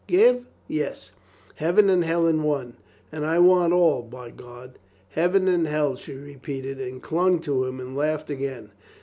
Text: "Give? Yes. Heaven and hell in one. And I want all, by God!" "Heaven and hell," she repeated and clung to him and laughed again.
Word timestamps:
"Give? 0.07 0.47
Yes. 0.67 1.11
Heaven 1.57 1.87
and 1.87 2.03
hell 2.03 2.25
in 2.25 2.41
one. 2.41 2.75
And 3.11 3.23
I 3.23 3.37
want 3.37 3.71
all, 3.71 4.01
by 4.01 4.31
God!" 4.31 4.79
"Heaven 5.09 5.47
and 5.47 5.67
hell," 5.67 5.95
she 5.95 6.15
repeated 6.15 6.81
and 6.81 7.03
clung 7.03 7.39
to 7.41 7.65
him 7.65 7.79
and 7.79 7.95
laughed 7.95 8.31
again. 8.31 8.71